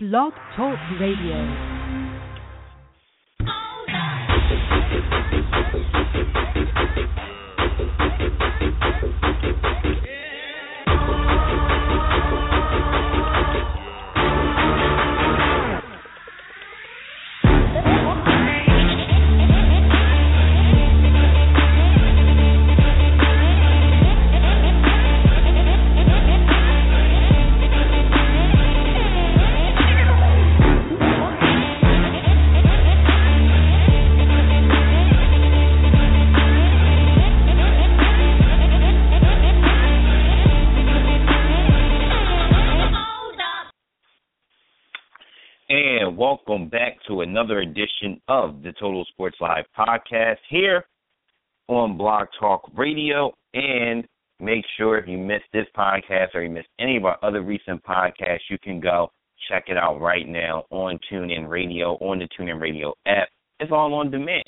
[0.00, 1.77] Blog Talk Radio.
[47.20, 50.84] Another edition of the Total Sports Live podcast here
[51.68, 53.32] on Blog Talk Radio.
[53.54, 54.06] And
[54.40, 57.82] make sure if you missed this podcast or you missed any of our other recent
[57.84, 59.10] podcasts, you can go
[59.48, 63.28] check it out right now on TuneIn Radio, on the TuneIn Radio app.
[63.60, 64.44] It's all on demand.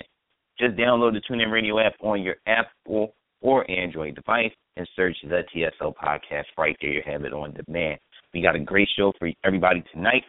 [0.58, 5.42] Just download the TuneIn Radio app on your Apple or Android device and search the
[5.54, 6.90] TSL podcast right there.
[6.90, 7.98] You have it on demand.
[8.32, 10.22] We got a great show for everybody tonight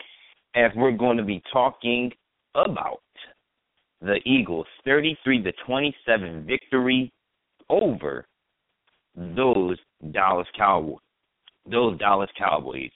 [0.55, 2.11] as we're going to be talking
[2.55, 3.01] about
[4.01, 7.11] the Eagles' 33 to 27 victory
[7.69, 8.25] over
[9.15, 9.77] those
[10.11, 10.99] Dallas Cowboys.
[11.69, 12.89] Those Dallas Cowboys.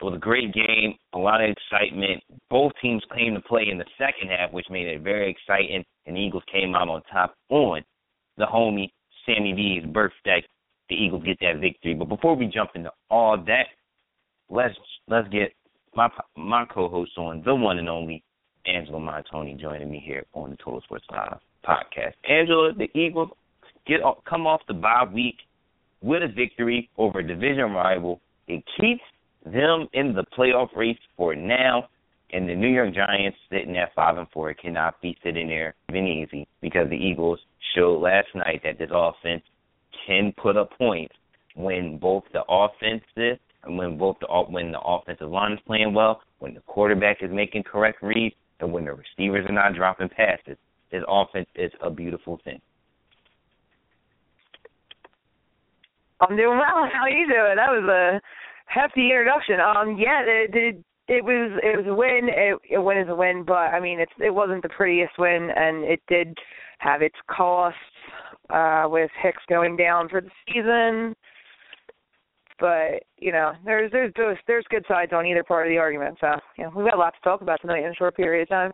[0.00, 2.22] It was a great game, a lot of excitement.
[2.50, 6.16] Both teams came to play in the second half, which made it very exciting, and
[6.16, 7.82] the Eagles came out on top on
[8.36, 8.90] the homie
[9.24, 10.44] Sammy V's birthday.
[10.88, 11.94] The Eagles get that victory.
[11.94, 13.66] But before we jump into all that,
[14.50, 14.74] let's
[15.08, 15.52] let's get
[15.94, 18.22] my my co-host on the one and only
[18.66, 22.14] Angela Montoni joining me here on the Total Sports Live podcast.
[22.28, 23.30] Angela, the Eagles
[23.86, 25.36] get come off the bye week
[26.02, 28.20] with a victory over a division rival.
[28.48, 29.02] It keeps
[29.44, 31.88] them in the playoff race for now.
[32.32, 36.06] And the New York Giants sitting at five and four cannot be sitting there even
[36.06, 37.38] easy because the Eagles
[37.74, 39.42] showed last night that this offense
[40.06, 41.14] can put up points
[41.54, 46.20] when both the offensive and when both the when the offensive line is playing well,
[46.40, 50.56] when the quarterback is making correct reads, and when the receivers are not dropping passes,
[50.90, 52.60] this offense is a beautiful thing.
[56.20, 56.88] I'm doing well.
[56.92, 57.56] How are you doing?
[57.56, 58.20] That was a
[58.66, 59.60] hefty introduction.
[59.60, 60.76] Um, yeah, it it,
[61.08, 62.28] it was it was a win.
[62.28, 65.50] It, a win is a win, but I mean, it's it wasn't the prettiest win,
[65.54, 66.36] and it did
[66.78, 67.78] have its costs
[68.48, 71.14] uh, with Hicks going down for the season
[72.58, 76.16] but you know, there's there's there's, there's good sides on either part of the argument.
[76.20, 78.42] So you know, we've got a lot to talk about tonight in a short period
[78.42, 78.72] of time.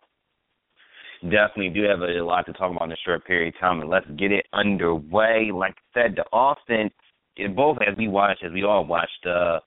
[1.23, 3.89] Definitely do have a lot to talk about in a short period of time, and
[3.89, 5.51] let's get it underway.
[5.53, 6.93] Like I said, the offense,
[7.37, 9.59] it both as we watched, as we all watched, uh,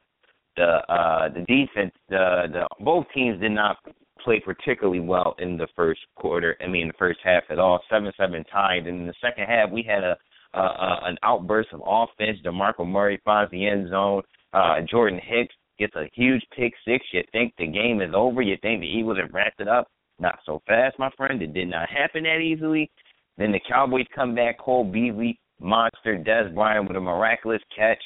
[0.56, 3.78] the uh, the defense, the the both teams did not
[4.22, 6.56] play particularly well in the first quarter.
[6.62, 7.81] I mean, the first half at all.
[7.91, 10.16] Seven seven tied, and in the second half we had a
[10.56, 12.39] uh, uh, an outburst of offense.
[12.44, 14.22] DeMarco Murray finds the end zone.
[14.53, 17.05] Uh, Jordan Hicks gets a huge pick six.
[17.12, 18.43] You think the game is over.
[18.43, 19.89] You think the Eagles have wrapped it up.
[20.19, 21.43] Not so fast, my friend.
[21.43, 22.91] It did not happen that easily.
[23.37, 24.59] Then the Cowboys come back.
[24.59, 26.17] Cole Beasley, monster.
[26.17, 28.03] Dez Bryant with a miraculous catch.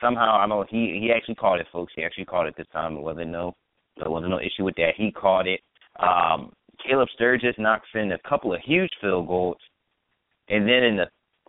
[0.00, 1.92] Somehow, I know he he actually caught it, folks.
[1.96, 2.96] He actually caught it this time.
[2.96, 3.54] It wasn't no
[3.96, 4.92] there wasn't no issue with that.
[4.96, 5.60] He caught it.
[6.00, 6.52] Um,
[6.86, 9.56] Caleb Sturgis knocks in a couple of huge field goals.
[10.48, 11.06] And then in the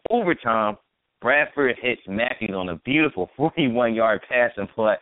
[0.10, 0.78] overtime,
[1.22, 4.96] Bradford hits Matthews on a beautiful 41-yard pass and play,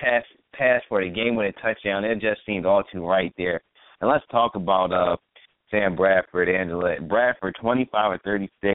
[0.00, 0.24] pass
[0.54, 2.04] pass for the game-winning touchdown.
[2.04, 3.60] It just seemed all too right there.
[4.00, 5.16] And let's talk about uh,
[5.70, 6.96] Sam Bradford, Angela.
[7.00, 8.74] Bradford, 25 or 36,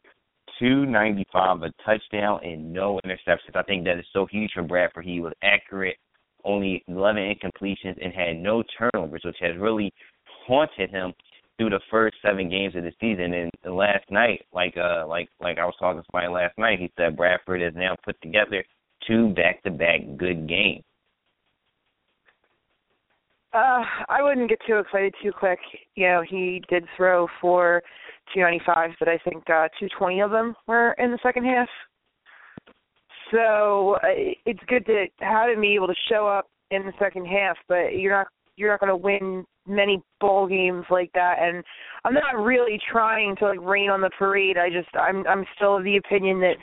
[0.60, 3.56] 295, a touchdown, and no interceptions.
[3.56, 5.06] I think that is so huge for Bradford.
[5.06, 5.98] He was accurate,
[6.46, 9.92] only 11 incompletions, and had no turnovers, which has really
[10.46, 11.14] haunted him
[11.58, 13.34] through the first seven games of the season.
[13.34, 16.92] And last night, like uh like like I was talking to somebody last night, he
[16.98, 18.64] said Bradford has now put together
[19.08, 20.84] two back to back good games.
[23.54, 25.60] Uh, I wouldn't get too excited too quick.
[25.94, 27.84] You know, he did throw for
[28.34, 31.70] 295, but I think uh, 220 of them were in the second half.
[33.32, 37.26] So uh, it's good to have him be able to show up in the second
[37.26, 41.64] half, but you're not you're not going to win many bowl games like that and
[42.04, 44.58] I'm not really trying to like rain on the parade.
[44.58, 46.56] I just I'm I'm still of the opinion that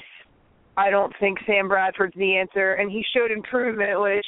[0.77, 4.27] I don't think Sam Bradford's the answer and he showed improvement which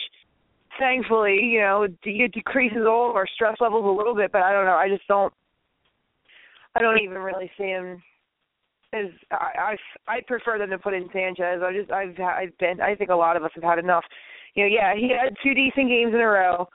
[0.78, 4.52] thankfully, you know, it decreases all of our stress levels a little bit, but I
[4.52, 4.76] don't know.
[4.76, 5.32] I just don't
[6.74, 8.02] I don't even really see him
[8.94, 9.76] as I
[10.08, 11.60] I I prefer them to put in Sanchez.
[11.62, 14.04] I just I've I've been I think a lot of us have had enough.
[14.54, 16.68] You know, yeah, he had two decent games in a row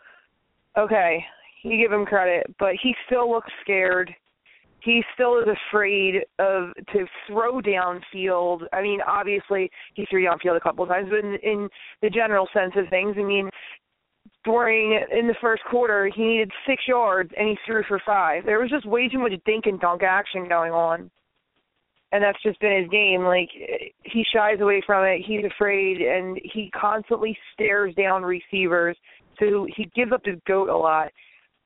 [0.77, 1.25] okay,
[1.69, 4.13] you give him credit, but he still looks scared.
[4.81, 8.61] He still is afraid of to throw downfield.
[8.71, 11.69] I mean, obviously he threw downfield a couple of times, but in, in
[12.01, 13.49] the general sense of things, I mean,
[14.45, 18.45] during in the first quarter he needed six yards and he threw for five.
[18.45, 21.11] There was just way too much dink and dunk action going on.
[22.13, 23.23] And that's just been his game.
[23.23, 23.49] Like
[24.03, 25.21] he shies away from it.
[25.27, 28.95] He's afraid, and he constantly stares down receivers.
[29.39, 31.09] So he gives up his goat a lot.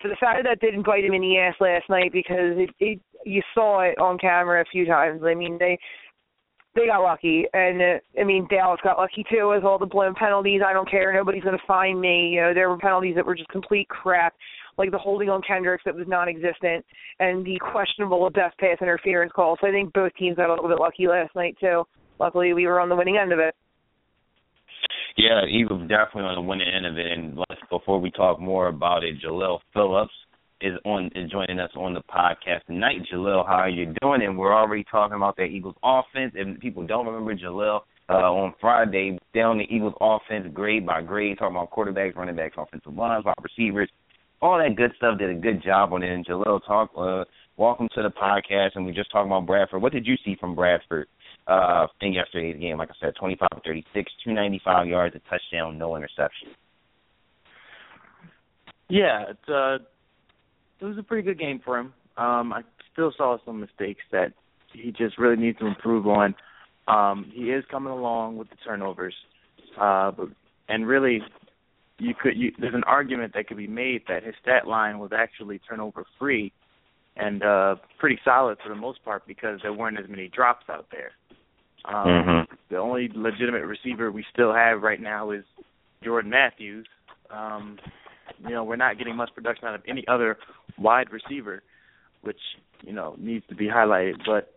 [0.02, 3.00] So the fact that didn't bite him in the ass last night because it, it
[3.26, 5.22] you saw it on camera a few times.
[5.24, 5.78] I mean they
[6.74, 10.16] they got lucky, and uh, I mean Dallas got lucky too with all the blown
[10.16, 10.62] penalties.
[10.66, 11.14] I don't care.
[11.14, 12.30] Nobody's to find me.
[12.30, 14.34] You know, there were penalties that were just complete crap,
[14.78, 16.86] like the holding on Kendricks that was non-existent,
[17.20, 19.58] and the questionable best pass interference call.
[19.60, 21.84] So I think both teams got a little bit lucky last night too.
[22.20, 23.54] Luckily, we were on the winning end of it.
[25.18, 27.12] Yeah, he was definitely on the winning end of it.
[27.12, 30.14] And let's, before we talk more about it, Jalil Phillips
[30.62, 33.02] is on is joining us on the podcast tonight.
[33.12, 34.22] Jalil, how are you doing?
[34.22, 36.34] And we're already talking about that Eagles offense.
[36.36, 41.38] If people don't remember Jalil, uh, on Friday, down the Eagles offense grade by grade,
[41.40, 43.90] talking about quarterbacks, running backs, offensive lines, wide receivers,
[44.42, 45.18] all that good stuff.
[45.18, 46.12] Did a good job on it.
[46.12, 46.92] And Jalil, talk.
[46.98, 47.24] Uh,
[47.58, 48.72] welcome to the podcast.
[48.76, 49.82] And we just talking about Bradford.
[49.82, 51.08] What did you see from Bradford
[51.52, 52.78] uh, in yesterday's game?
[52.78, 56.50] Like I said, 25 36, 295 yards, a touchdown, no interception.
[58.90, 59.78] Yeah, it's uh
[60.82, 61.94] it was a pretty good game for him.
[62.18, 62.62] Um, I
[62.92, 64.34] still saw some mistakes that
[64.74, 66.36] he just really needs to improve on.
[66.88, 69.14] Um, he is coming along with the turnovers,
[69.80, 70.28] uh, but
[70.68, 71.22] and really,
[72.00, 75.12] you could you, there's an argument that could be made that his stat line was
[75.16, 76.52] actually turnover free,
[77.16, 80.88] and uh, pretty solid for the most part because there weren't as many drops out
[80.92, 81.12] there.
[81.86, 82.56] Um, mm-hmm.
[82.70, 85.44] The only legitimate receiver we still have right now is
[86.04, 86.88] Jordan Matthews.
[87.30, 87.78] Um,
[88.44, 90.38] you know, we're not getting much production out of any other
[90.78, 91.64] wide receiver,
[92.22, 92.40] which
[92.82, 94.16] you know needs to be highlighted.
[94.26, 94.54] But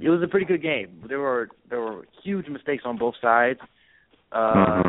[0.00, 1.04] it was a pretty good game.
[1.08, 3.60] There were there were huge mistakes on both sides.
[4.32, 4.88] Uh, mm-hmm.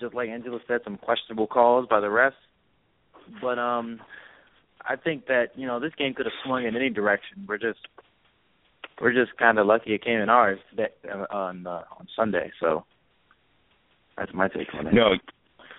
[0.00, 2.32] Just like Angela said, some questionable calls by the refs.
[3.40, 4.00] But um,
[4.82, 7.46] I think that you know this game could have swung in any direction.
[7.48, 7.78] We're just
[9.00, 12.50] we're just kind of lucky it came in ours that, uh, on uh, on Sunday.
[12.60, 12.84] So
[14.16, 14.94] that's my take on it.
[14.94, 15.14] No,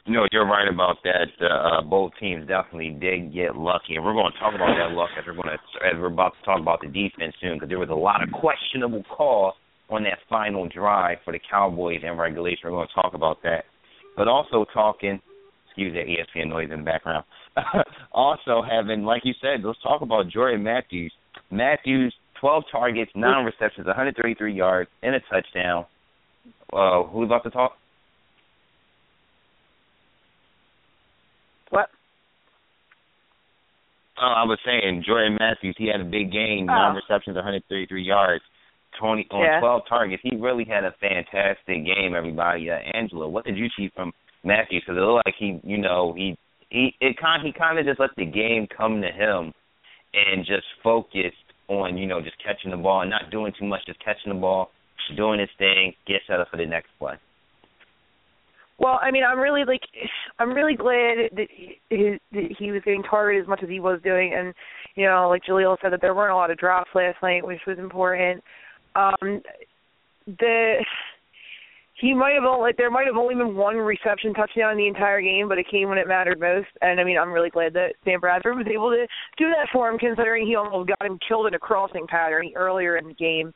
[0.08, 1.28] no, you're right about that.
[1.44, 5.10] Uh, both teams definitely did get lucky, and we're going to talk about that luck
[5.18, 7.80] as we're going to as we're about to talk about the defense soon, because there
[7.80, 9.54] was a lot of questionable calls
[9.90, 12.60] on that final drive for the Cowboys in regulation.
[12.66, 13.66] We're going to talk about that,
[14.16, 15.20] but also talking.
[15.68, 17.26] Excuse that ESPN noise in the background.
[18.14, 21.12] also having, like you said, let's talk about Jordan Matthews.
[21.52, 25.86] Matthews, 12 targets, nine receptions, 133 yards, and a touchdown.
[26.72, 27.74] Uh, who's about to talk?
[31.70, 31.90] What?
[34.22, 35.76] Oh, I was saying Jordan Matthews.
[35.78, 36.74] He had a big game, Oh.
[36.74, 38.44] nine receptions, 133 yards,
[39.00, 39.60] 20 on Yeah.
[39.60, 40.24] 12 targets.
[40.24, 42.16] He really had a fantastic game.
[42.16, 44.84] Everybody, uh, Angela, what did you see from Matthews?
[44.84, 46.38] Because it looked like he, you know, he
[46.70, 49.54] he it kind he kind of just let the game come to him
[50.14, 53.82] and just focused on you know just catching the ball and not doing too much,
[53.86, 54.72] just catching the ball,
[55.16, 57.16] doing his thing, get set up for the next play.
[58.78, 59.82] Well, I mean, I'm really like,
[60.38, 64.02] I'm really glad that he, that he was getting targeted as much as he was
[64.04, 64.54] doing, and
[64.96, 67.62] you know, like Jaleel said, that there weren't a lot of drops last night, which
[67.66, 68.44] was important.
[68.96, 69.42] Um,
[70.28, 70.84] the
[72.00, 74.88] he might have only like there might have only been one reception touchdown in the
[74.88, 76.68] entire game, but it came when it mattered most.
[76.82, 79.90] And I mean, I'm really glad that Sam Bradford was able to do that for
[79.90, 83.54] him, considering he almost got him killed in a crossing pattern earlier in the game.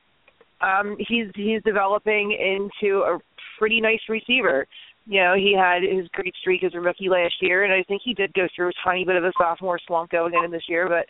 [0.61, 3.19] Um, he's he's developing into a
[3.57, 4.65] pretty nice receiver.
[5.05, 8.01] You know, he had his great streak as a rookie last year, and I think
[8.05, 10.87] he did go through a tiny bit of a sophomore slump going into this year,
[10.87, 11.07] but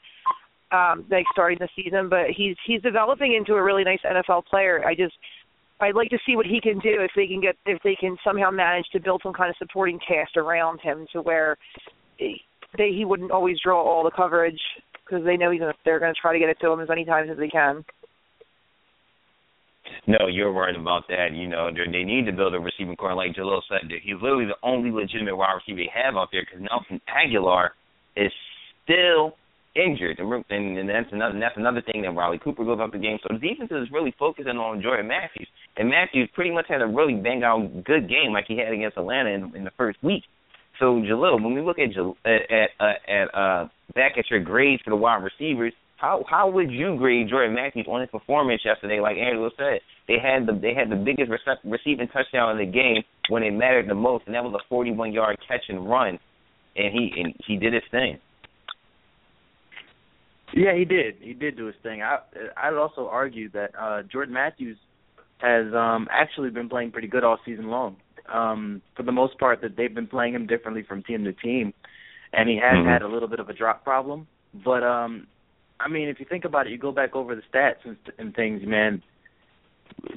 [0.76, 2.10] um, like starting the season.
[2.10, 4.84] But he's he's developing into a really nice NFL player.
[4.86, 5.14] I just
[5.82, 8.18] I'd like to see what he can do if they can get if they can
[8.24, 11.58] somehow manage to build some kind of supporting cast around him to where
[12.18, 12.44] he-
[12.78, 14.60] they he wouldn't always draw all the coverage
[15.06, 16.90] because they know he's gonna, they're going to try to get it to him as
[16.90, 17.84] many times as they can.
[20.06, 21.34] No, you're right about that.
[21.34, 23.16] You know, they need to build a receiving corps.
[23.16, 26.62] Like Jalil said, he's literally the only legitimate wide receiver they have out there because
[26.70, 27.70] Nelson Agholor
[28.16, 28.32] is
[28.84, 29.34] still
[29.76, 33.18] injured, and, and, that's another that's another thing that Riley Cooper goes out the game.
[33.22, 36.88] So the defense is really focusing on Jordan Matthews, and Matthews pretty much had a
[36.88, 40.24] really bang out good game like he had against Atlanta in, in the first week.
[40.80, 41.90] So Jalil, when we look at
[42.26, 46.50] at at, uh, at uh, back at your grades for the wide receivers, how how
[46.50, 49.00] would you grade Jordan Matthews on his performance yesterday?
[49.02, 52.72] Like Angela said, they had the they had the biggest rece- receiving touchdown in the
[52.72, 56.18] game when it mattered the most, and that was a 41 yard catch and run.
[56.76, 58.18] and he and he did his thing.
[60.54, 61.16] Yeah, he did.
[61.22, 62.02] He did do his thing.
[62.02, 62.20] I
[62.58, 64.78] I'd also argue that uh Jordan Matthews
[65.40, 67.96] has um actually been playing pretty good all season long.
[68.32, 71.74] Um for the most part that they've been playing him differently from team to team
[72.34, 72.86] and he has Mhm.
[72.86, 74.28] had a little bit of a drop problem.
[74.54, 75.28] But um
[75.80, 78.36] I mean if you think about it, you go back over the stats and, and
[78.36, 79.02] things, man,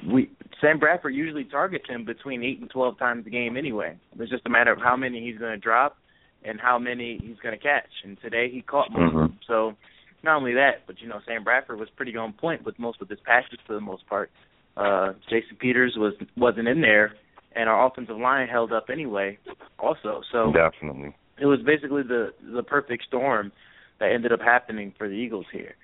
[0.07, 0.29] we
[0.61, 3.97] Sam Bradford usually targets him between eight and twelve times a game anyway.
[4.19, 5.97] It's just a matter of how many he's gonna drop
[6.43, 7.89] and how many he's gonna catch.
[8.03, 9.27] And today he caught most of Mhm.
[9.27, 9.39] them.
[9.47, 9.75] So
[10.23, 13.09] not only that, but you know, Sam Bradford was pretty on point with most of
[13.09, 14.29] his passes for the most part.
[14.75, 17.13] Uh Jason Peters was wasn't in there
[17.55, 19.37] and our offensive line held up anyway
[19.79, 20.21] also.
[20.31, 21.15] So Definitely.
[21.39, 23.51] it was basically the the perfect storm
[23.99, 25.75] that ended up happening for the Eagles here.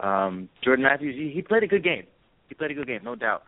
[0.00, 2.04] Um Jordan Matthews he, he played a good game.
[2.48, 3.42] He played a good game, no doubt.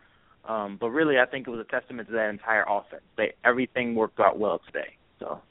[0.47, 3.03] Um but really I think it was a testament to that entire offense.
[3.17, 4.95] They everything worked out well today.
[5.19, 5.41] So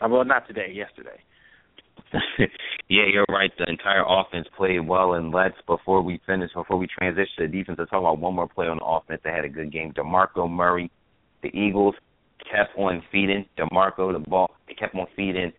[0.00, 1.20] uh, well not today, yesterday.
[2.88, 3.52] Yeah, you're right.
[3.56, 7.76] The entire offense played well, and let's before we finish, before we transition to defense,
[7.78, 9.92] let's talk about one more play on the offense that had a good game.
[9.92, 10.90] Demarco Murray,
[11.42, 11.94] the Eagles
[12.50, 14.50] kept on feeding Demarco the ball.
[14.66, 15.52] They kept on feeding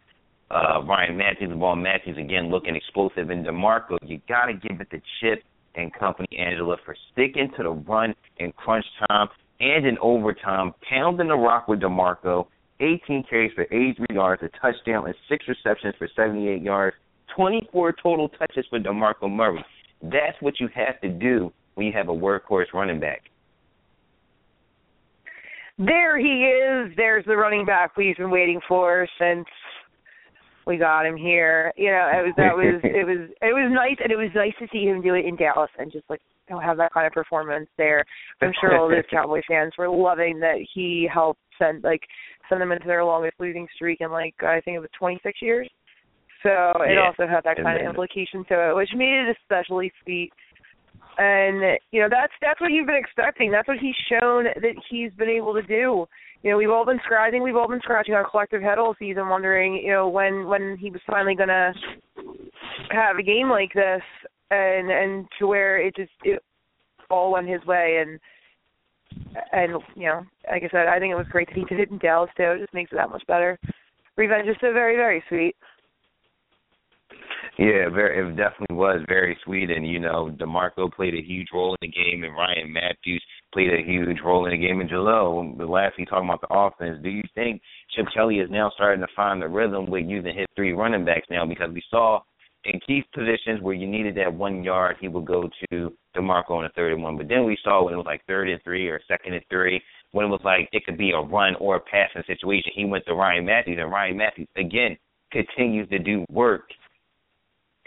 [0.49, 1.77] uh Ryan Mathews the ball.
[1.77, 5.43] Mathews again looking explosive, and Demarco, you got to give it to Chip
[5.75, 9.29] and company Angela for sticking to the run in crunch time
[9.61, 12.47] and in overtime, pounding the rock with Demarco
[12.81, 16.95] 18 carries for 83 yards, a touchdown, and six receptions for 78 yards,
[17.35, 19.63] 24 total touches for DeMarco Murray.
[20.01, 23.23] That's what you have to do when you have a workhorse running back.
[25.77, 26.91] There he is.
[26.97, 29.45] There's the running back we've been waiting for since
[30.67, 31.71] we got him here.
[31.75, 34.53] You know, it was that was it was it was nice and it was nice
[34.59, 36.21] to see him do it in Dallas and just like
[36.51, 38.05] know, have that kind of performance there.
[38.41, 42.01] I'm sure all those Cowboy fans were loving that he helped send like
[42.51, 45.69] send them into their longest losing streak in like I think it was 26 years.
[46.43, 46.49] So
[46.81, 47.07] it Yeah.
[47.07, 50.33] also had that And kind of implication to it, which made it especially sweet.
[51.17, 53.51] And you know that's that's what you've been expecting.
[53.51, 56.07] That's what he's shown that he's been able to do.
[56.43, 57.43] You know, we've all been scratching.
[57.43, 60.89] We've all been scratching our collective head all season, wondering, you know, when when he
[60.89, 61.73] was finally gonna
[62.89, 64.01] have a game like this,
[64.49, 66.41] and and to where it just it
[67.09, 67.97] all went his way.
[68.01, 68.19] And
[69.51, 71.91] and you know, like I said, I think it was great that he did it
[71.91, 72.43] in Dallas too.
[72.43, 73.59] It just makes it that much better.
[74.17, 75.55] Revenge is so very very sweet.
[77.57, 78.31] Yeah, very.
[78.31, 81.93] It definitely was very sweet, and you know, Demarco played a huge role in the
[81.93, 84.79] game, and Ryan Mathews played a huge role in the game.
[84.79, 87.61] And Jalil, the last thing talking about the offense, do you think
[87.95, 91.27] Chip Kelly is now starting to find the rhythm with using his three running backs
[91.29, 91.45] now?
[91.45, 92.21] Because we saw
[92.65, 96.63] in key positions where you needed that one yard, he would go to Demarco on
[96.63, 97.17] the third and one.
[97.17, 99.81] But then we saw when it was like third and three or second and three,
[100.11, 103.05] when it was like it could be a run or a passing situation, he went
[103.05, 104.97] to Ryan Mathews, and Ryan Mathews again
[105.31, 106.69] continues to do work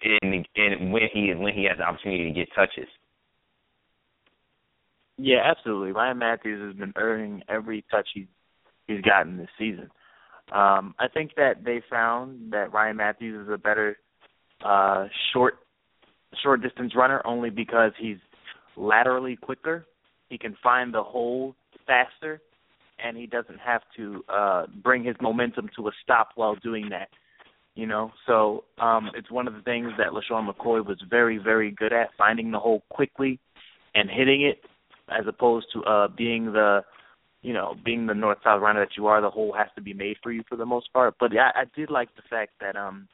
[0.02, 2.88] in in when he when he has the opportunity to get touches.
[5.16, 5.92] Yeah, absolutely.
[5.92, 8.26] Ryan Mathews has been earning every touch he's
[8.86, 9.90] he's gotten this season.
[10.52, 13.96] Um, I think that they found that Ryan Mathews is a better
[14.64, 15.54] uh, short
[16.42, 18.18] short distance runner only because he's
[18.76, 19.86] laterally quicker.
[20.28, 21.54] He can find the hole
[21.86, 22.40] faster,
[23.02, 27.08] and he doesn't have to uh, bring his momentum to a stop while doing that.
[27.74, 31.72] You know, so um, it's one of the things that LeSean McCoy was very, very
[31.72, 33.40] good at finding the hole quickly
[33.96, 34.60] and hitting it,
[35.08, 36.84] as opposed to uh, being the
[37.44, 39.92] you know, being the north south runner that you are, the hole has to be
[39.92, 41.14] made for you for the most part.
[41.20, 43.06] But yeah, I did like the fact that um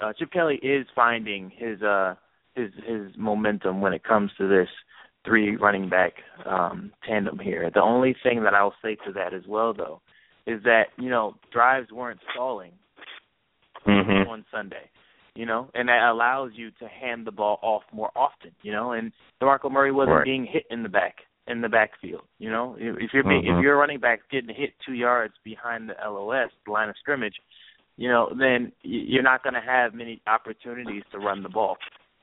[0.00, 2.14] uh Chip Kelly is finding his uh
[2.58, 4.68] his his momentum when it comes to this
[5.24, 6.12] three running back
[6.44, 7.70] um tandem here.
[7.72, 10.00] The only thing that I'll say to that as well though
[10.46, 12.72] is that, you know, drives weren't stalling
[13.86, 14.28] Mm-hmm.
[14.28, 14.90] on Sunday.
[15.34, 18.90] You know, and that allows you to hand the ball off more often, you know,
[18.90, 20.24] and DeMarco Murray wasn't Right.
[20.24, 22.22] being hit in the back in the backfield.
[22.38, 23.58] You know, if you're being, Mhm.
[23.58, 27.40] if your running back getting hit two yards behind the LOS the line of scrimmage,
[27.96, 31.78] you know, then you're not going to have many opportunities to run the ball.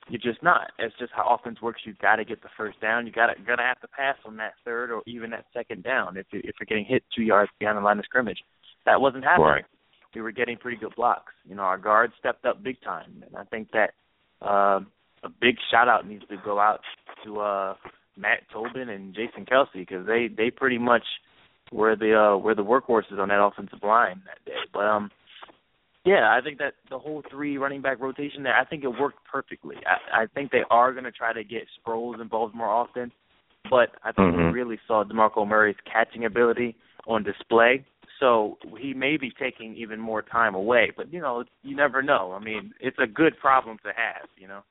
[0.07, 0.71] You're just not.
[0.77, 1.81] It's just how offense works.
[1.83, 3.07] You've got to get the first down.
[3.07, 6.15] You got to gonna have to pass on that third or even that second down
[6.17, 8.39] if you if you're getting hit two yards behind the line of scrimmage.
[8.85, 9.65] That wasn't happening Right.
[10.13, 11.33] we were getting pretty good blocks.
[11.43, 13.93] You know, our guards stepped up big time, and I think that
[14.41, 14.81] uh,
[15.23, 16.81] a big shout out needs to go out
[17.23, 17.73] to uh,
[18.15, 21.03] Matt Tobin and Jason Kelce because they they pretty much
[21.71, 24.59] were the uh, were the workhorses on that offensive line that day.
[24.71, 25.09] But um,
[26.05, 29.19] yeah, I think that the whole three running back rotation there, I think it worked
[29.29, 29.77] perfectly.
[29.85, 33.11] I, I think they are going to try to get Sproles involved more often,
[33.69, 34.37] but I think Mhm.
[34.37, 36.75] we really saw DeMarco Murray's catching ability
[37.07, 37.83] on display
[38.19, 42.31] So he may be taking even more time away, but you know, you never know.
[42.31, 44.61] I mean, it's a good problem to have, you know.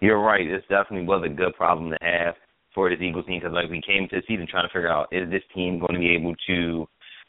[0.00, 0.46] You're right.
[0.48, 2.34] This definitely was a good problem to have
[2.74, 5.08] for this Eagles team because, like, we came to the season trying to figure out
[5.12, 6.88] is this team going to be able to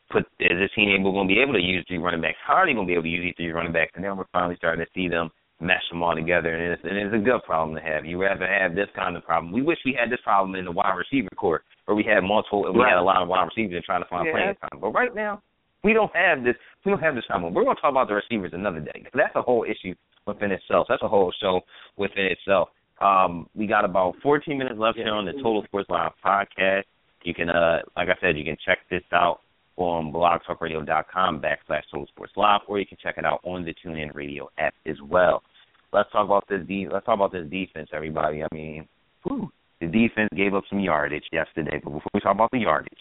[0.09, 2.37] put is this team able going to be able to use three running backs?
[2.45, 3.91] How are they going to be able to use these three running backs?
[3.95, 6.97] And then we're finally starting to see them mesh them all together, and it's, and
[6.97, 8.05] it's a good problem to have.
[8.05, 9.51] You rather have this kind of problem.
[9.51, 12.61] We wish we had this problem in the wide receiver court, where we had multiple,
[12.73, 14.33] we had a lot of wide receivers trying to find yeah.
[14.33, 14.79] playing time.
[14.79, 15.41] But right now,
[15.83, 16.55] we don't have this.
[16.85, 17.53] We don't have this problem.
[17.53, 19.05] We're going to talk about the receivers another day.
[19.13, 19.95] That's a whole issue
[20.25, 20.87] within itself.
[20.89, 21.61] That's a whole show
[21.97, 22.69] within itself.
[23.01, 26.83] Um, we got about 14 minutes left here on the Total Sports Live podcast.
[27.23, 29.41] You can, uh, like I said, you can check this out
[29.77, 34.13] on blogtalkradio.com backslash Total Sports Live, or you can check it out on the TuneIn
[34.13, 35.43] Radio app as well.
[35.93, 36.62] Let's talk about this.
[36.67, 38.43] De- let's talk about this defense, everybody.
[38.43, 38.88] I mean,
[39.24, 42.91] whew, the defense gave up some yardage yesterday, but before we talk about the yardage,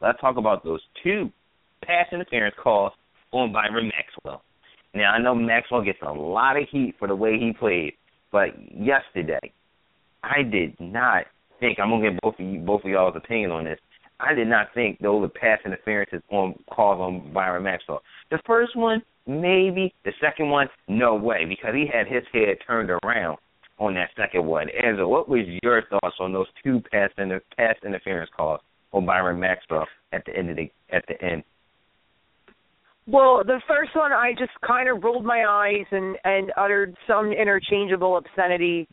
[0.00, 1.30] let's talk about those two
[1.84, 2.92] pass interference calls
[3.32, 4.42] on Byron Maxwell.
[4.94, 7.94] Now I know Maxwell gets a lot of heat for the way he played,
[8.32, 9.52] but yesterday
[10.22, 11.24] I did not
[11.60, 13.78] think I'm gonna get both of you both of y'all's opinion on this.
[14.20, 18.02] I did not think those were pass interferences on calls on Byron Maxwell.
[18.30, 19.94] The first one, maybe.
[20.04, 23.38] The second one, no way, because he had his head turned around
[23.78, 24.68] on that second one.
[24.70, 28.60] Angela, what was your thoughts on those two pass inter- pass interference calls
[28.92, 31.44] on Byron Maxwell at the end of the at the end?
[33.06, 37.32] Well, the first one, I just kind of rolled my eyes and and uttered some
[37.32, 38.88] interchangeable obscenity,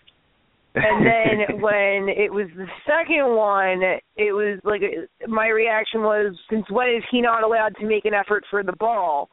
[0.75, 3.81] and then when it was the second one,
[4.15, 4.81] it was like
[5.27, 8.73] my reaction was, since when is he not allowed to make an effort for the
[8.73, 9.29] ball?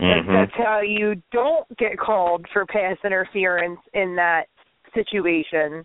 [0.00, 0.32] Mm-hmm.
[0.32, 4.44] That's how you don't get called for pass interference in that
[4.94, 5.84] situation.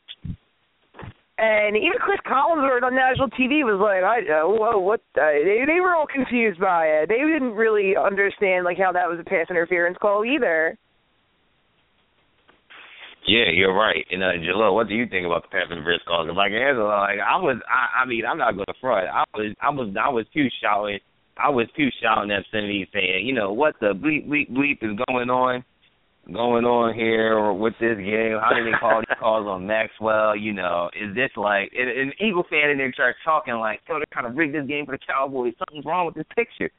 [1.39, 5.63] And even Chris Collinsworth on national TV was like, "I uh, whoa, what?" Uh, they
[5.65, 7.09] they were all confused by it.
[7.09, 10.77] They didn't really understand like how that was a pass interference call either.
[13.25, 14.05] Yeah, you're right.
[14.11, 16.27] And uh, Jalil, what do you think about the pass interference calls?
[16.35, 19.07] Like Angela, like I was, I, I mean, I'm not going to front.
[19.07, 20.99] I was, I was, I was too shouting.
[21.37, 25.29] I was too shouting Cindy saying, you know, what the bleep bleep bleep is going
[25.29, 25.63] on?
[26.31, 28.39] going on here with this game?
[28.39, 30.35] How did they call these calls on Maxwell?
[30.37, 34.07] You know, is this like an, Eagle fan in there starts talking like, "Oh, they're
[34.13, 35.53] trying to rig this game for the Cowboys.
[35.59, 36.71] Something's wrong with this picture."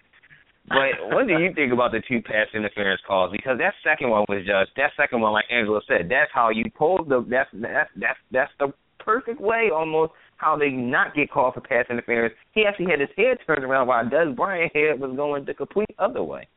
[0.67, 3.33] But what do you think about the two pass interference calls?
[3.33, 6.65] Because that second one was just that second one, like Angela said, that's how you
[6.75, 11.55] pulled the that's that's that's that's the perfect way almost how they not get called
[11.55, 12.35] for pass interference.
[12.53, 15.91] He actually had his head turned around while Dez Bryant head was going the complete
[15.99, 16.49] other way.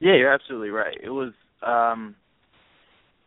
[0.00, 0.98] Yeah, you're absolutely right.
[1.02, 2.14] It was um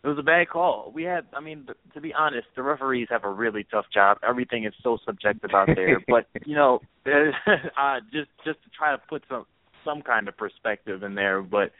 [0.07, 0.89] it was a bad call.
[0.95, 4.19] We had I mean to be honest, the referees have a really tough job.
[4.27, 6.01] Everything is so subjective out there.
[6.07, 9.45] but, you know, uh just just to try to put some
[9.83, 11.71] some kind of perspective in there, but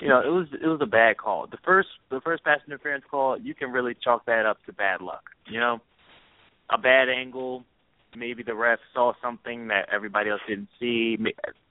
[0.00, 1.46] you know, it was it was a bad call.
[1.46, 5.00] The first the first pass interference call, you can really chalk that up to bad
[5.00, 5.78] luck, you know?
[6.70, 7.64] A bad angle,
[8.16, 11.16] maybe the ref saw something that everybody else didn't see.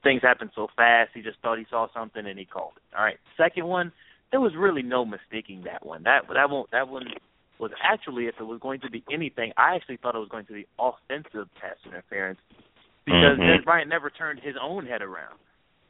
[0.03, 2.97] Things happened so fast, he just thought he saw something and he called it.
[2.97, 3.17] All right.
[3.35, 3.91] Second one,
[4.31, 6.03] there was really no mistaking that one.
[6.03, 7.05] That that one that one
[7.59, 10.45] was actually, if it was going to be anything, I actually thought it was going
[10.45, 12.39] to be offensive pass interference
[13.05, 13.41] because mm-hmm.
[13.41, 15.39] Dez Bryant never turned his own head around.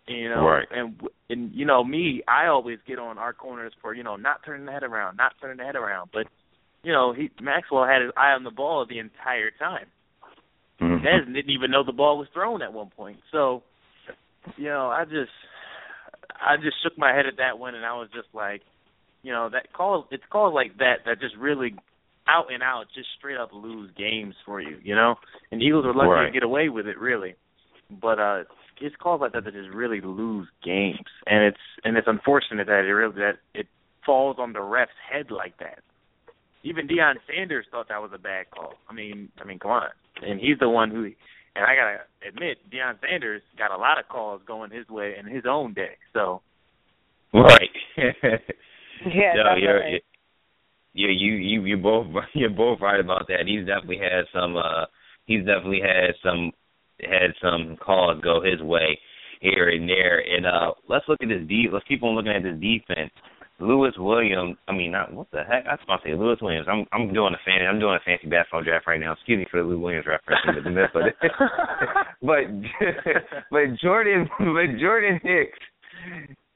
[0.08, 0.68] You know, right.
[0.72, 4.46] and and you know me, I always get on our corners for you know not
[4.46, 6.28] turning the head around, not turning the head around, but
[6.82, 9.88] you know he Maxwell had his eye on the ball the entire time.
[10.80, 11.06] Mm-hmm.
[11.06, 13.18] Dez didn't even know the ball was thrown at one point.
[13.32, 13.64] So,
[14.58, 15.32] you know, I just
[16.42, 18.62] I just shook my head at that one and I was just like,
[19.24, 21.76] you know, that call it's calls like that that just really
[22.28, 25.16] out and out just straight up lose games for you, you know?
[25.52, 26.26] And Eagles were lucky right.
[26.28, 27.36] to get away with it really.
[27.90, 28.44] But uh
[28.80, 31.08] it's calls like that that just really lose games.
[31.26, 33.68] And it's and it's unfortunate that it really that it
[34.06, 35.80] falls on the ref's head like that.
[36.64, 38.74] Even Deion Sanders thought that was a bad call.
[38.90, 39.90] I mean I mean, come on
[40.22, 41.12] and he's the one who
[41.58, 45.26] and I gotta admit, Deion Sanders got a lot of calls going his way in
[45.26, 45.98] his own day.
[46.14, 46.42] So
[47.34, 47.70] Right.
[49.06, 49.62] Yeah, so definitely.
[49.62, 50.00] you're,
[50.94, 53.46] you you you you both you're both right about that.
[53.46, 54.86] He's definitely had some uh
[55.26, 56.52] he's definitely had some
[57.02, 58.98] had some calls go his way
[59.40, 60.18] here and there.
[60.20, 63.12] And uh let's look at this de- let's keep on looking at this defense.
[63.60, 65.66] Lewis Williams, I mean, not what the heck?
[65.66, 66.68] I was about to say Lewis Williams.
[66.70, 67.68] I'm I'm doing a fan.
[67.68, 69.14] I'm doing a fancy basketball draft right now.
[69.14, 70.92] Excuse me for the Lewis Williams reference, but the myth,
[72.22, 72.44] but
[73.50, 75.60] but Jordan, but Jordan Hicks,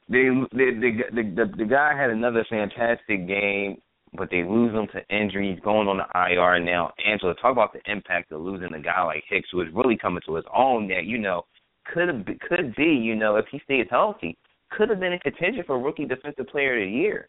[0.10, 3.78] the the the the, the guy had another fantastic game.
[4.18, 5.52] but they lose him to injury.
[5.54, 6.92] He's going on the IR now.
[7.08, 10.22] Angela, talk about the impact of losing a guy like Hicks, who is really coming
[10.26, 10.88] to his own.
[10.90, 11.46] That you know
[11.92, 14.38] could have could be, you know, if he stays healthy,
[14.72, 17.28] could have been a contention for rookie defensive player of the year.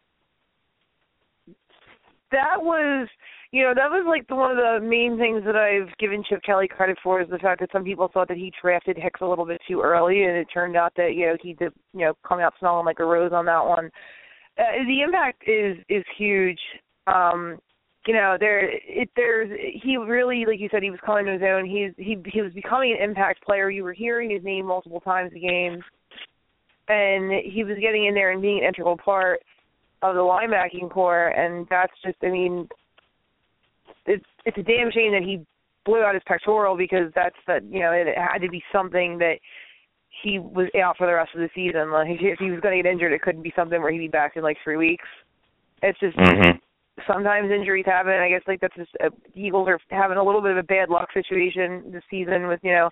[2.30, 3.08] That was,
[3.50, 6.42] you know, that was like the, one of the main things that I've given Chip
[6.42, 9.26] Kelly credit for is the fact that some people thought that he drafted Hicks a
[9.26, 12.14] little bit too early, and it turned out that you know he did, you know,
[12.26, 13.90] come out smelling like a rose on that one.
[14.58, 16.60] Uh, the impact is is huge.
[17.06, 17.58] Um,
[18.06, 19.50] you know, there it there's
[19.82, 21.66] he really like you said he was coming to his own.
[21.66, 23.70] He's he he was becoming an impact player.
[23.70, 25.82] You were hearing his name multiple times a game,
[26.92, 29.40] and he was getting in there and being an integral part
[30.02, 31.28] of the linebacking corps.
[31.28, 32.68] And that's just I mean,
[34.06, 35.44] it's it's a damn shame that he
[35.84, 39.36] blew out his pectoral because that's that you know it had to be something that
[40.22, 41.90] he was out for the rest of the season.
[41.90, 44.08] Like if he was going to get injured, it couldn't be something where he'd be
[44.08, 45.06] back in like three weeks.
[45.82, 46.58] It's just mm-hmm.
[47.10, 48.12] sometimes injuries happen.
[48.12, 50.90] I guess like that's just uh, Eagles are having a little bit of a bad
[50.90, 52.90] luck situation this season with you know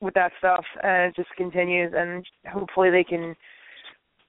[0.00, 1.92] with that stuff, and it just continues.
[1.96, 3.34] And hopefully they can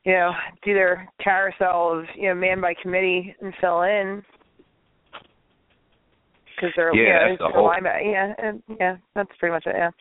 [0.06, 0.32] you know
[0.63, 4.23] do their carousel of you know man by committee and fill in
[6.56, 7.71] because they're yeah, you know, that's the whole.
[7.84, 9.75] yeah, and yeah, that's pretty much it.
[9.77, 9.91] Yeah.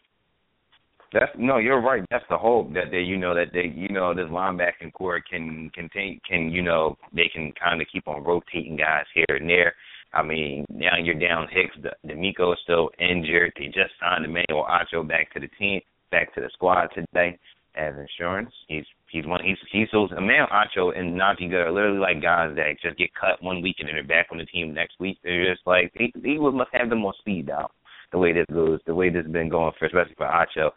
[1.12, 2.04] That's no, you're right.
[2.10, 5.70] That's the hope that they, you know, that they, you know, this linebacking corps can
[5.74, 9.74] contain, can you know, they can kind of keep on rotating guys here and there.
[10.16, 11.76] I mean, now you're down Hicks.
[12.06, 13.52] DeMeco is still injured.
[13.58, 17.38] They just signed Emmanuel Acho back to the team, back to the squad today
[17.76, 18.52] as insurance.
[18.68, 19.40] He's he's one.
[19.44, 23.10] He's he's those Emmanuel Acho and Najee Goode are literally like guys that just get
[23.14, 25.18] cut one week and then they're back on the team next week.
[25.22, 27.70] They're just like they they must have them on speed dial
[28.12, 30.70] the way this goes, the way this has been going for especially for Acho.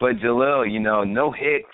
[0.00, 1.68] But Jalil, you know, no Hicks.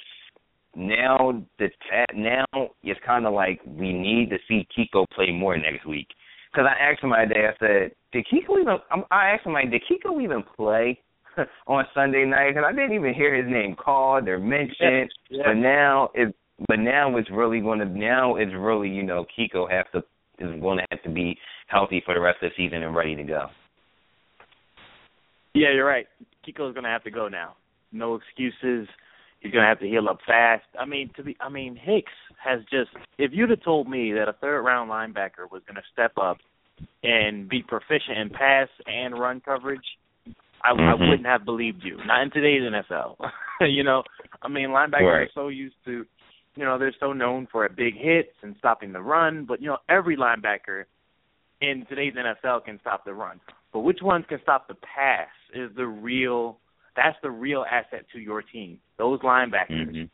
[0.74, 1.68] Now the
[2.14, 2.44] now
[2.82, 6.08] it's kind of like we need to see Kiko play more next week.
[6.56, 8.78] Because I asked him my day, I said, did Kiko even?
[9.10, 10.98] I asked him like, did Kiko even play
[11.66, 12.54] on Sunday night?
[12.54, 15.10] Because I didn't even hear his name called or mentioned.
[15.28, 15.42] Yeah.
[15.46, 16.32] But now it,
[16.68, 19.98] but now it's really going to now it's really you know Kiko has to
[20.38, 23.16] is going to have to be healthy for the rest of the season and ready
[23.16, 23.46] to go.
[25.52, 26.06] Yeah, you're right.
[26.46, 27.56] Kiko's going to have to go now
[27.92, 28.88] no excuses.
[29.40, 30.64] He's going to have to heal up fast.
[30.78, 32.12] I mean, to be, I mean, Hicks
[32.42, 32.90] has just.
[33.18, 36.38] If you'd have told me that a third round linebacker was going to step up
[37.02, 39.80] and be proficient in pass and run coverage,
[40.62, 40.80] I, mm-hmm.
[40.80, 41.98] I wouldn't have believed you.
[42.06, 43.16] Not in today's NFL.
[43.60, 44.02] you know,
[44.42, 45.22] I mean, linebackers right.
[45.22, 46.04] are so used to,
[46.54, 49.44] you know, they're so known for big hits and stopping the run.
[49.46, 50.84] But you know, every linebacker
[51.60, 53.40] in today's NFL can stop the run.
[53.72, 56.58] But which ones can stop the pass is the real
[56.96, 58.78] that's the real asset to your team.
[58.98, 59.90] Those linebackers.
[59.90, 60.04] Mm-hmm.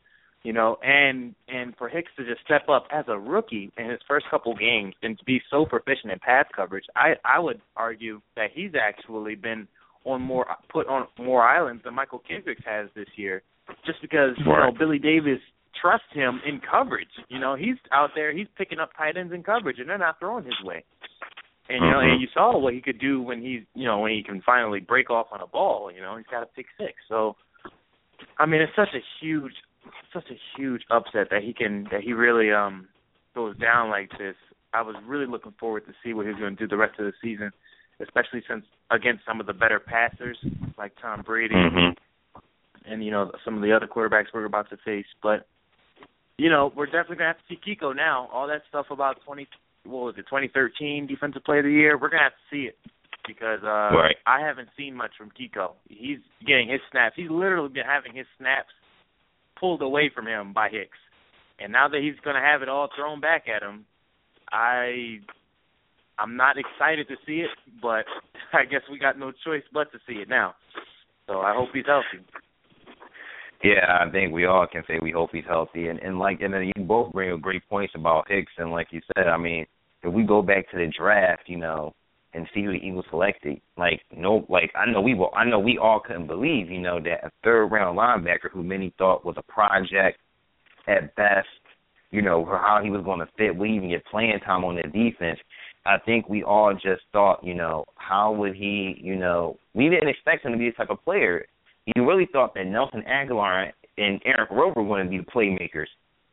[0.44, 4.00] You know, and and for Hicks to just step up as a rookie in his
[4.09, 8.20] first couple games and to be so proficient in pass coverage, I I would argue
[8.35, 9.68] that he's actually been
[10.05, 13.42] on more put on more islands than Mychal Kendricks has this year,
[13.87, 15.38] just because you know Billy Davis
[15.81, 17.09] trusts him in coverage.
[17.28, 20.18] You know, he's out there, he's picking up tight ends in coverage, and they're not
[20.18, 20.85] throwing his way.
[21.68, 22.12] And you know, Mhm.
[22.12, 24.81] and you saw what he could do when he's, you know, when he can finally
[24.81, 25.90] break off on a ball.
[25.90, 26.94] You know, he's got a pick six.
[27.09, 27.37] So,
[28.38, 29.55] I mean, it's such a huge,
[30.12, 32.88] such a huge upset that he can, that he really um
[33.35, 34.37] goes down like this.
[34.75, 37.05] I was really looking forward to see what he's going to do the rest of
[37.07, 37.51] the season,
[38.01, 40.38] especially since against some of the better passers
[40.79, 41.97] like Tom Brady Mhm.
[42.87, 45.07] and you know some of the other quarterbacks we're about to face.
[45.23, 45.47] But
[46.38, 48.29] you know, we're definitely gonna have to see Kiko now.
[48.33, 49.47] All that stuff about twenty
[49.85, 52.62] what was it, twenty thirteen defensive player of the year, we're gonna have to see
[52.68, 52.79] it.
[53.27, 54.16] Because uh Right.
[54.27, 55.73] I haven't seen much from Kiko.
[55.88, 57.14] He's getting his snaps.
[57.16, 58.73] He's literally been having his snaps
[59.62, 60.98] pulled away from him by Hicks.
[61.61, 63.87] And now that he's gonna have it all thrown back at him,
[64.51, 65.20] I
[66.18, 68.05] I'm not excited to see it, but
[68.53, 70.55] I guess we got no choice but to see it now.
[71.29, 72.27] So I hope he's healthy.
[73.62, 76.53] Yeah, I think we all can say we hope he's healthy, and and like and
[76.53, 79.64] then you both bring up great points about Hicks, and like you said, I mean,
[80.03, 81.94] if we go back to the draft, you know,
[82.35, 85.59] and see who the Eagles selected, like no, like I know we will, I know
[85.59, 89.37] we all couldn't believe, you know, that a third round linebacker who many thought was
[89.38, 90.18] a project
[90.88, 91.49] at best,
[92.11, 94.77] you know, for how he was going to fit, we even get playing time on
[94.77, 95.38] the defense.
[95.85, 100.09] I think we all just thought, you know, how would he, you know, we didn't
[100.09, 101.47] expect him to be the type of player
[101.87, 105.87] you really thought that Nelson Agholor and Eric Rowe were going to be the playmakers,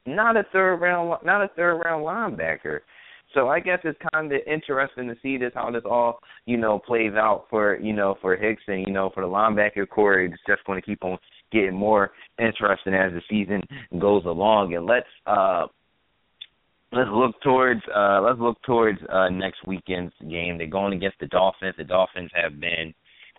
[0.06, 2.80] not a third round, not a third round linebacker.
[3.34, 6.80] So I guess it's kind of interesting to see this how this all you know
[6.80, 10.22] plays out for you know for Hicks and you know for the linebacker corps.
[10.22, 11.18] It's just going to keep on
[11.52, 13.62] getting more interesting as the season
[14.00, 14.74] goes along.
[14.74, 15.68] And let's uh
[16.92, 20.58] let's look towards uh let's look towards uh next weekend's game.
[20.58, 21.76] They're going against the Dolphins.
[21.78, 22.94] The Dolphins have been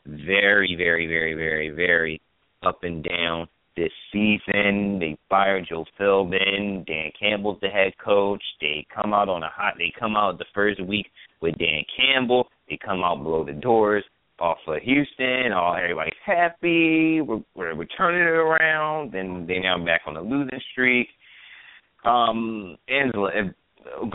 [0.06, 2.20] very, very, very, very, very
[2.62, 4.98] up and down this season.
[4.98, 6.86] They fired Joe Philbin.
[6.86, 8.42] Dan Campbell's the head coach.
[8.60, 9.74] They come out on a hot.
[9.78, 11.06] They come out the first week
[11.40, 12.48] with Dan Campbell.
[12.68, 14.04] They come out below the doors
[14.38, 15.52] off of Houston.
[15.52, 17.20] All everybody's happy.
[17.20, 19.12] We're, we're, we're turning it around.
[19.12, 21.08] Then they now back on a losing streak.
[22.04, 23.54] Um, Angela, if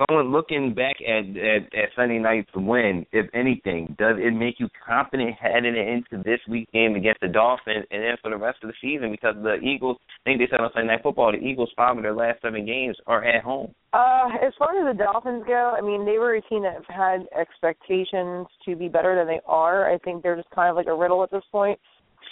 [0.08, 4.68] going looking back at, at at Sunday night's win, if anything, does it make you
[4.86, 8.70] confident heading into this week game against the Dolphins and then for the rest of
[8.70, 9.12] the season?
[9.12, 12.04] Because the Eagles, I think they said on Sunday Night Football, the Eagles five of
[12.04, 13.74] their last seven games are at home.
[13.94, 17.26] Uh, as far as the Dolphins go, I mean, they were a team that had
[17.40, 19.92] expectations to be better than they are.
[19.92, 21.80] I think they're just kind of like a riddle at this point.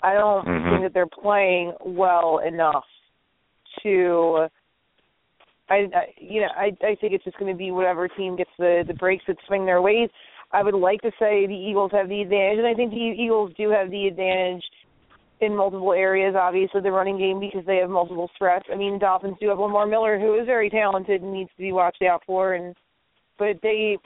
[0.01, 0.69] I don't Mhm.
[0.69, 2.85] think that they're playing well enough
[3.83, 4.49] to
[5.69, 8.49] I, I you know I I think it's just going to be whatever team gets
[8.57, 10.09] the the breaks that swing their ways.
[10.51, 13.51] I would like to say the Eagles have the advantage, and I think the Eagles
[13.57, 14.63] do have the advantage
[15.41, 16.35] in multiple areas.
[16.37, 18.65] Obviously, the running game because they have multiple threats.
[18.71, 21.71] I mean, Dolphins do have Lamar Miller, who is very talented and needs to be
[21.71, 22.75] watched out for, and
[23.37, 23.97] but they.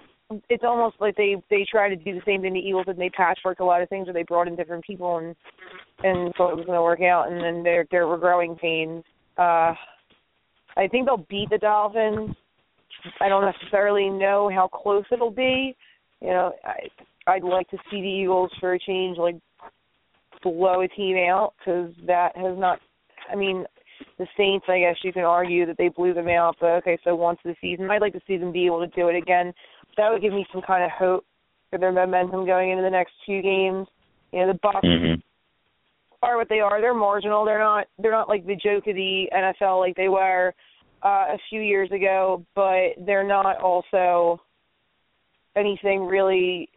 [0.50, 2.96] It's almost like they they try to do the same thing the Eagles did.
[2.96, 5.36] and They patchwork a lot of things, where they brought in different people and
[6.04, 9.04] and thought it was going to work out, and then they're they're growing pains.
[9.38, 9.74] Uh,
[10.78, 12.36] I think they'll beat the Dolphins.
[13.20, 15.76] I don't necessarily know how close it'll be.
[16.22, 19.36] You know, I I'd like to see the Eagles for a change, like
[20.44, 22.80] blow a team out because that has not.
[23.32, 23.66] I mean,
[24.18, 24.66] the Saints.
[24.70, 27.56] I guess you can argue that they blew them out, but okay, so once the
[27.60, 29.54] season, I'd like to see them be able to do it again.
[29.98, 31.26] That would give me some kind of hope
[31.70, 33.88] for their momentum going into the next two games.
[34.32, 35.22] You know, the Bucks Mm-hmm.
[36.24, 36.82] Are what they are.
[36.82, 37.46] They're marginal.
[37.46, 37.88] They're not.
[38.00, 40.54] They're not like the joke of the NFL like they were
[41.04, 42.46] uh, a few years ago.
[42.56, 44.42] But they're not also
[45.56, 46.70] anything really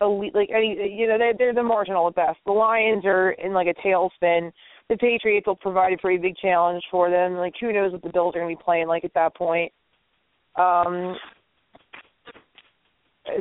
[0.00, 0.34] elite.
[0.34, 2.38] Like any, you know, they're they're the marginal at best.
[2.46, 4.52] The Lions are in like a tailspin.
[4.88, 7.34] The Patriots will provide a pretty big challenge for them.
[7.34, 9.72] Like who knows what the Bills are going to be playing like at that point.
[10.56, 11.16] Um,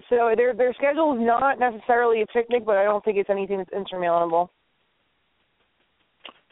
[0.09, 3.57] so their their schedule is not necessarily a picnic, but I don't think it's anything
[3.57, 4.51] that's insurmountable.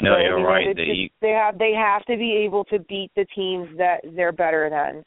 [0.01, 0.67] No, I you're mean, right.
[0.67, 4.31] it's just- they have they have to be able to beat the teams that they're
[4.31, 5.03] better than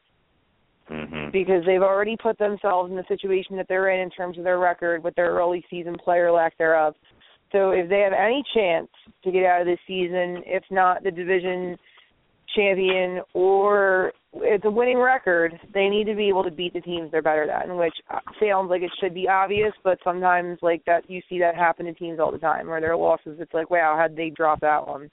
[0.91, 1.33] mhm.
[1.33, 4.59] because they've already put themselves in the situation that they're in in terms of their
[4.59, 6.95] record with their early season player lack thereof.
[7.53, 8.89] So if they have any chance
[9.25, 11.79] to get out of this season, if not the division
[12.55, 17.11] champion or it's a winning record, they need to be able to beat the teams
[17.11, 17.95] they're better than, which
[18.41, 21.93] sounds like it should be obvious, but sometimes like that you see that happen to
[21.93, 25.11] teams all the time where their losses it's like, wow, how'd they drop that one?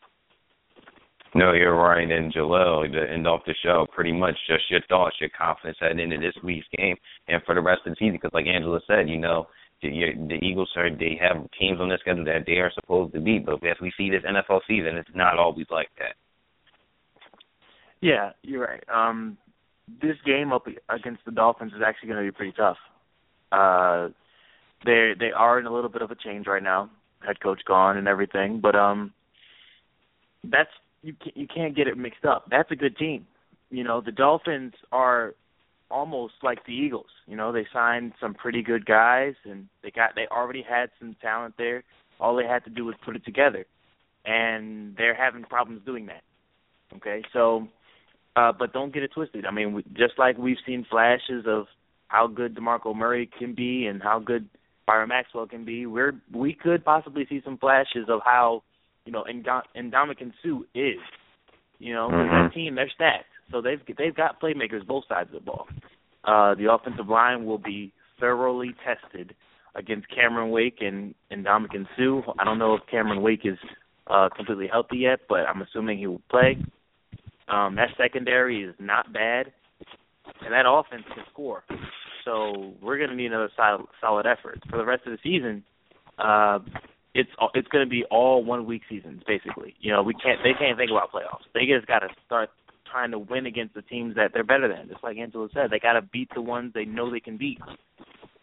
[1.35, 2.09] No, you're right.
[2.09, 5.99] And Jaleel, to end off the show, pretty much just your thoughts, your confidence heading
[5.99, 6.95] into this week's game
[7.27, 8.13] and for the rest of the season.
[8.13, 9.47] Because, like Angela said, you know,
[9.83, 9.89] the,
[10.27, 13.45] the Eagles are they have teams on their schedule that they are supposed to beat.
[13.45, 16.15] But as we see this NFL season, it's not always like that.
[18.01, 18.83] Yeah, you're right.
[18.93, 19.37] Um,
[20.01, 22.77] this game up against the Dolphins is actually going to be pretty tough.
[23.51, 24.09] Uh,
[24.85, 26.89] they they are in a little bit of a change right now,
[27.25, 28.59] head coach gone and everything.
[28.61, 29.13] But um,
[30.43, 30.69] that's
[31.01, 32.45] you can't, you can't get it mixed up.
[32.49, 33.25] That's a good team.
[33.71, 35.33] You know, the Dolphins are
[35.91, 37.09] almost like the Eagles.
[37.27, 41.15] You know, they signed some pretty good guys, and they got they already had some
[41.21, 41.83] talent there.
[42.19, 43.65] All they had to do was put it together,
[44.25, 46.23] and they're having problems doing that.
[46.95, 47.67] Okay, so
[48.35, 49.45] uh, but don't get it twisted.
[49.45, 51.67] I mean, just like we've seen flashes of
[52.07, 54.47] how good DeMarco Murray can be and how good
[54.87, 58.63] Byron Maxwell can be, we're we could possibly see some flashes of how
[59.05, 60.97] you know Ndamukong Suh is.
[61.77, 62.29] You know, Mhm.
[62.29, 65.67] that team they're stacked, so they've they've got playmakers both sides of the ball.
[66.23, 69.35] Uh, the offensive line will be thoroughly tested
[69.75, 72.33] against Cameron Wake and and Ndamukong Suh.
[72.39, 73.59] I don't know if Cameron Wake is
[74.07, 76.57] uh, completely healthy yet, but I'm assuming he will play.
[77.49, 79.51] Um, that secondary is not bad,
[80.41, 81.63] and that offense can score.
[82.25, 85.63] So we're going to need another solid, solid effort for the rest of the season.
[86.17, 86.59] Uh,
[87.15, 89.73] it's it's going to be all one week seasons basically.
[89.79, 91.47] You know, we can't they can't think about playoffs.
[91.53, 92.49] They just got to start
[92.91, 94.89] trying to win against the teams that they're better than.
[94.89, 97.59] Just like Angela said, they got to beat the ones they know they can beat,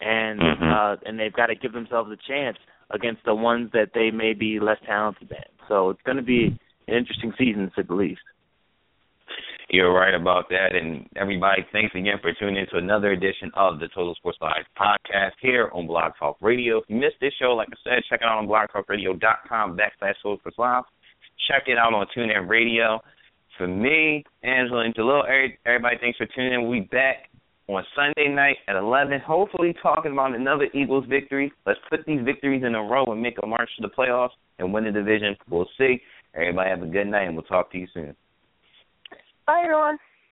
[0.00, 0.72] and Mhm.
[0.72, 2.58] uh, and they've got to give themselves a chance
[2.90, 5.44] against the ones that they may be less talented than.
[5.68, 6.46] So it's going to be
[6.88, 8.22] an interesting season, to say the least.
[9.68, 10.76] You're right about that.
[10.76, 14.64] And everybody, thanks again for tuning in to another edition of the Total Sports Live
[14.78, 16.78] podcast here on Blog Talk Radio.
[16.78, 20.38] If you missed this show, like I said, check it out on blogtalkradio.com backslash Total
[20.38, 20.84] Sports Live.
[21.48, 23.00] Check it out on TuneIn Radio.
[23.58, 25.24] For me, Angela and Jalil,
[25.64, 26.62] everybody, thanks for tuning in.
[26.62, 27.28] We'll be back
[27.68, 31.52] on Sunday night at 11, hopefully talking about another Eagles victory.
[31.66, 34.72] Let's put these victories in a row and make a march to the playoffs and
[34.72, 35.36] win the division.
[35.50, 36.00] We'll see.
[36.34, 38.14] Everybody have a good night, and we'll talk to you soon.
[39.46, 39.98] Bye, everyone.